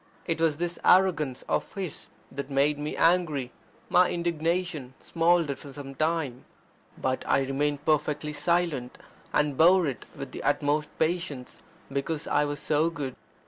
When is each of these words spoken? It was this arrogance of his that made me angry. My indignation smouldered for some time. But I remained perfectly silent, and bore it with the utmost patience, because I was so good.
It 0.25 0.41
was 0.41 0.57
this 0.57 0.79
arrogance 0.83 1.43
of 1.47 1.75
his 1.75 2.09
that 2.31 2.49
made 2.49 2.79
me 2.79 2.97
angry. 2.97 3.51
My 3.87 4.09
indignation 4.09 4.95
smouldered 4.99 5.59
for 5.59 5.71
some 5.71 5.93
time. 5.93 6.43
But 6.97 7.23
I 7.27 7.41
remained 7.41 7.85
perfectly 7.85 8.33
silent, 8.33 8.97
and 9.31 9.55
bore 9.55 9.85
it 9.85 10.07
with 10.15 10.31
the 10.31 10.41
utmost 10.41 10.89
patience, 10.97 11.61
because 11.93 12.25
I 12.25 12.45
was 12.45 12.59
so 12.59 12.89
good. 12.89 13.15